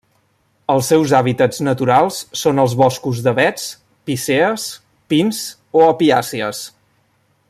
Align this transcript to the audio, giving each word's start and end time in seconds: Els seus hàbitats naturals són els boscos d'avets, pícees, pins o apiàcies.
Els 0.75 0.87
seus 0.93 1.11
hàbitats 1.17 1.61
naturals 1.67 2.17
són 2.43 2.63
els 2.65 2.73
boscos 2.81 3.21
d'avets, 3.27 3.67
pícees, 4.11 4.67
pins 5.15 5.43
o 5.83 5.89
apiàcies. 5.93 6.65